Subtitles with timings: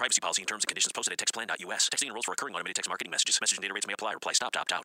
[0.00, 1.90] Privacy policy and terms and conditions posted at textplan.us.
[1.90, 3.38] Texting enrolls for recurring automated text marketing messages.
[3.38, 4.14] Message and data rates may apply.
[4.14, 4.84] Reply stop to opt out.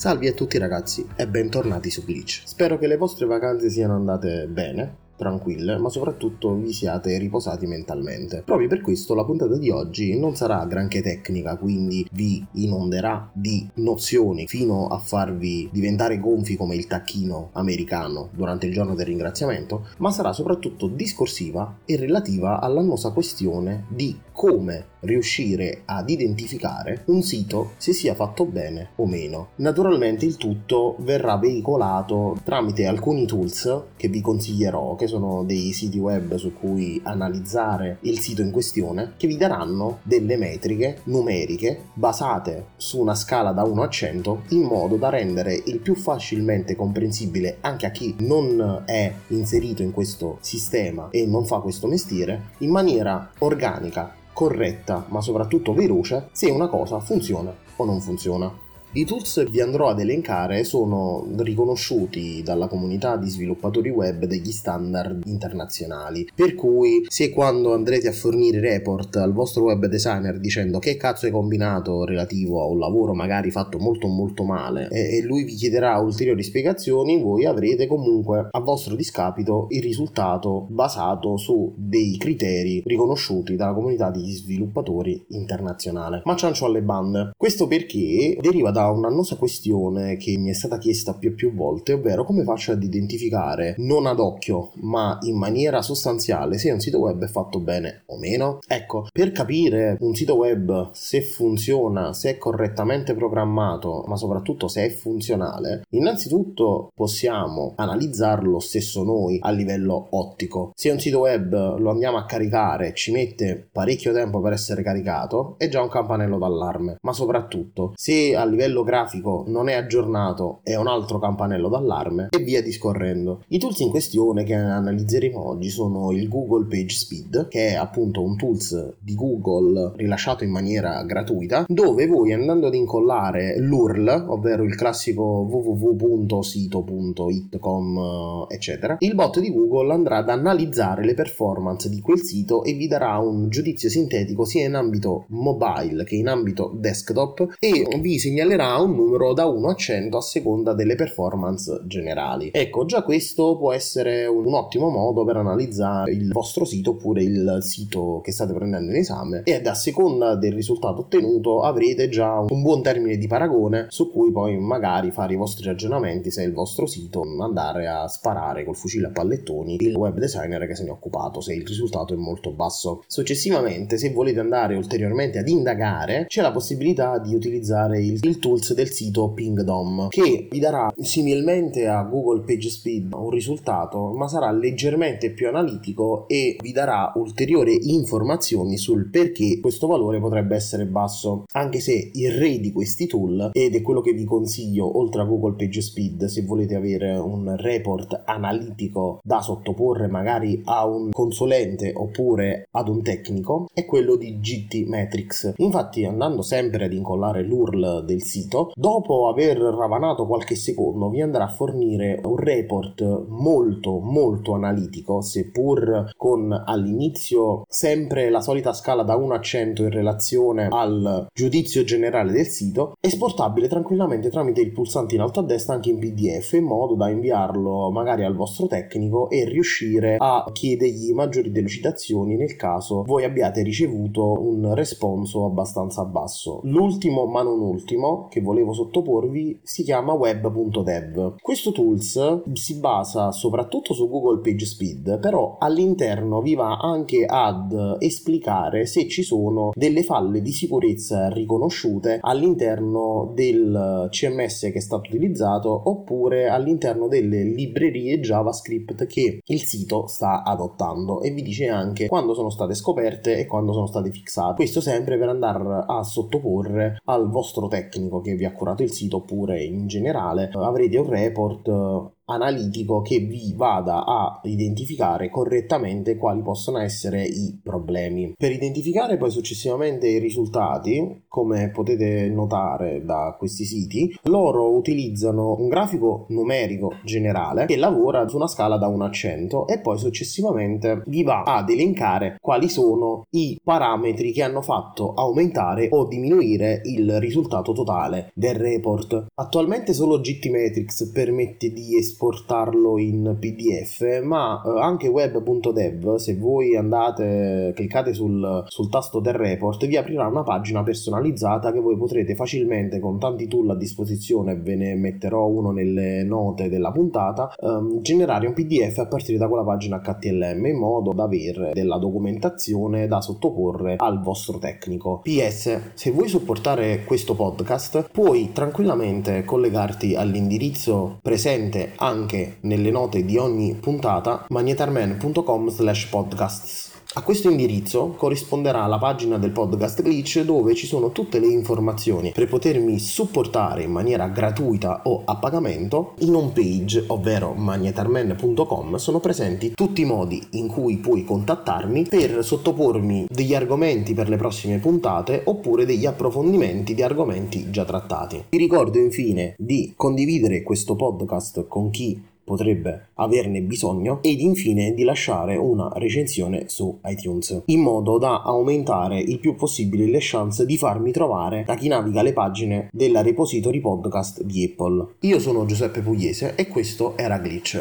[0.00, 2.44] Salve a tutti ragazzi e bentornati su Glitch.
[2.46, 8.40] Spero che le vostre vacanze siano andate bene, tranquille, ma soprattutto vi siate riposati mentalmente.
[8.42, 13.68] Proprio per questo la puntata di oggi non sarà granché tecnica, quindi vi inonderà di
[13.74, 19.88] nozioni fino a farvi diventare gonfi come il tacchino americano durante il giorno del ringraziamento,
[19.98, 27.72] ma sarà soprattutto discorsiva e relativa all'annosa questione di come riuscire ad identificare un sito
[27.76, 29.48] se sia fatto bene o meno.
[29.56, 35.98] Naturalmente il tutto verrà veicolato tramite alcuni tools che vi consiglierò, che sono dei siti
[35.98, 42.66] web su cui analizzare il sito in questione, che vi daranno delle metriche numeriche basate
[42.76, 47.58] su una scala da 1 a 100 in modo da rendere il più facilmente comprensibile
[47.60, 52.70] anche a chi non è inserito in questo sistema e non fa questo mestiere in
[52.70, 58.50] maniera organica corretta ma soprattutto veloce se una cosa funziona o non funziona.
[58.92, 64.50] I tools che vi andrò ad elencare sono riconosciuti dalla comunità di sviluppatori web degli
[64.50, 70.80] standard internazionali, per cui se quando andrete a fornire report al vostro web designer dicendo
[70.80, 75.44] che cazzo hai combinato relativo a un lavoro magari fatto molto molto male e lui
[75.44, 82.16] vi chiederà ulteriori spiegazioni, voi avrete comunque a vostro discapito il risultato basato su dei
[82.18, 86.22] criteri riconosciuti dalla comunità di sviluppatori internazionale.
[86.24, 87.30] Ma ciancio alle bande.
[87.36, 91.54] Questo perché deriva da da un'annosa questione che mi è stata chiesta più e più
[91.54, 96.80] volte, ovvero come faccio ad identificare non ad occhio, ma in maniera sostanziale se un
[96.80, 98.58] sito web è fatto bene o meno.
[98.66, 104.86] Ecco, per capire un sito web se funziona, se è correttamente programmato, ma soprattutto se
[104.86, 110.72] è funzionale, innanzitutto possiamo analizzarlo stesso noi a livello ottico.
[110.74, 115.56] Se un sito web lo andiamo a caricare, ci mette parecchio tempo per essere caricato,
[115.58, 120.60] è già un campanello d'allarme, ma soprattutto se a livello livello grafico non è aggiornato
[120.62, 123.42] è un altro campanello d'allarme e via discorrendo.
[123.48, 128.22] I tools in questione che analizzeremo oggi sono il Google Page Speed, che è appunto
[128.22, 134.62] un tools di Google rilasciato in maniera gratuita, dove voi andando ad incollare l'URL, ovvero
[134.62, 142.20] il classico www.sito.it.com eccetera, il bot di Google andrà ad analizzare le performance di quel
[142.20, 147.56] sito e vi darà un giudizio sintetico sia in ambito mobile che in ambito desktop
[147.58, 152.50] e vi segnalerà darà un numero da 1 a 100 a seconda delle performance generali.
[152.52, 157.58] Ecco, già questo può essere un ottimo modo per analizzare il vostro sito oppure il
[157.62, 162.60] sito che state prendendo in esame e a seconda del risultato ottenuto avrete già un
[162.60, 166.84] buon termine di paragone su cui poi magari fare i vostri ragionamenti se il vostro
[166.84, 170.92] sito andare a sparare col fucile a pallettoni il web designer che se ne è
[170.92, 173.04] occupato se il risultato è molto basso.
[173.06, 178.49] Successivamente se volete andare ulteriormente ad indagare c'è la possibilità di utilizzare il, il tool
[178.50, 184.50] tools del sito Pingdom che vi darà similmente a Google PageSpeed un risultato ma sarà
[184.50, 191.44] leggermente più analitico e vi darà ulteriori informazioni sul perché questo valore potrebbe essere basso.
[191.52, 195.24] Anche se il re di questi tool ed è quello che vi consiglio oltre a
[195.24, 202.66] Google PageSpeed se volete avere un report analitico da sottoporre magari a un consulente oppure
[202.72, 208.22] ad un tecnico è quello di GT Metrics infatti andando sempre ad incollare l'URL del
[208.22, 208.39] sito
[208.74, 216.12] dopo aver ravanato qualche secondo vi andrà a fornire un report molto molto analitico seppur
[216.16, 222.32] con all'inizio sempre la solita scala da 1 a 100 in relazione al giudizio generale
[222.32, 226.64] del sito esportabile tranquillamente tramite il pulsante in alto a destra anche in pdf in
[226.64, 233.02] modo da inviarlo magari al vostro tecnico e riuscire a chiedergli maggiori delucidazioni nel caso
[233.02, 236.60] voi abbiate ricevuto un responso abbastanza basso.
[236.64, 243.92] L'ultimo ma non ultimo che volevo sottoporvi si chiama web.dev questo tools si basa soprattutto
[243.92, 250.40] su Google PageSpeed però all'interno vi va anche ad esplicare se ci sono delle falle
[250.40, 259.06] di sicurezza riconosciute all'interno del CMS che è stato utilizzato oppure all'interno delle librerie JavaScript
[259.06, 263.72] che il sito sta adottando e vi dice anche quando sono state scoperte e quando
[263.72, 264.54] sono state fissate.
[264.54, 269.18] Questo sempre per andare a sottoporre al vostro tecnico che vi ha curato il sito
[269.18, 276.78] oppure in generale avrete un report analitico che vi vada a identificare correttamente quali possono
[276.78, 278.34] essere i problemi.
[278.36, 285.68] Per identificare poi successivamente i risultati, come potete notare da questi siti, loro utilizzano un
[285.68, 291.02] grafico numerico generale che lavora su una scala da 1 a 100 e poi successivamente
[291.06, 297.18] vi va ad elencare quali sono i parametri che hanno fatto aumentare o diminuire il
[297.18, 299.26] risultato totale del report.
[299.34, 306.76] Attualmente solo GTmetrix permette di esprimere esportarlo in PDF, ma eh, anche web.dev, se voi
[306.76, 312.34] andate, cliccate sul, sul tasto del report, vi aprirà una pagina personalizzata che voi potrete
[312.34, 318.02] facilmente con tanti tool a disposizione, ve ne metterò uno nelle note della puntata, ehm,
[318.02, 323.06] generare un PDF a partire da quella pagina HTML in modo da avere della documentazione
[323.06, 325.20] da sottoporre al vostro tecnico.
[325.22, 333.36] PS, se vuoi supportare questo podcast, puoi tranquillamente collegarti all'indirizzo presente anche nelle note di
[333.36, 336.89] ogni puntata magnetarman.com slash podcasts.
[337.12, 342.30] A questo indirizzo corrisponderà la pagina del podcast Glitch dove ci sono tutte le informazioni
[342.30, 346.14] per potermi supportare in maniera gratuita o a pagamento.
[346.18, 352.44] In home page, ovvero magnetarman.com, sono presenti tutti i modi in cui puoi contattarmi per
[352.44, 358.44] sottopormi degli argomenti per le prossime puntate oppure degli approfondimenti di argomenti già trattati.
[358.50, 365.04] Vi ricordo infine di condividere questo podcast con chi potrebbe averne bisogno ed infine di
[365.04, 370.76] lasciare una recensione su iTunes in modo da aumentare il più possibile le chance di
[370.76, 375.14] farmi trovare da chi naviga le pagine della repository podcast di Apple.
[375.20, 377.80] Io sono Giuseppe Pugliese e questo era Glitch.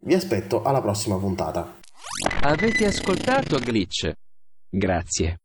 [0.00, 1.78] Vi aspetto alla prossima puntata.
[2.42, 4.12] Avete ascoltato Glitch?
[4.68, 5.40] Grazie.